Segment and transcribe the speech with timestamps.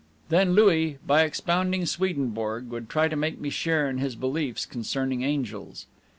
[0.29, 5.21] Then Louis, by expounding Swedenborg, would try to make me share in his beliefs concerning
[5.21, 5.85] angels.